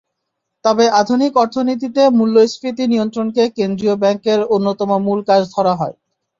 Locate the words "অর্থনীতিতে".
1.37-2.01